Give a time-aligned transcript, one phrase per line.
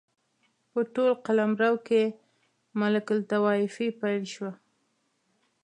[0.71, 2.03] په ټول قلمرو کې
[2.79, 4.51] ملوک الطوایفي پیل شوه.